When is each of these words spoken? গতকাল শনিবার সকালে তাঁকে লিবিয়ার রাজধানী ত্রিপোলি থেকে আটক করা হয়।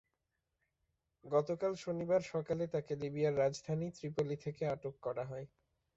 গতকাল 1.25 1.73
শনিবার 1.81 2.21
সকালে 2.31 2.63
তাঁকে 2.73 2.93
লিবিয়ার 3.01 3.39
রাজধানী 3.39 3.87
ত্রিপোলি 3.97 4.35
থেকে 4.45 4.63
আটক 4.73 4.95
করা 5.05 5.23
হয়। 5.25 5.45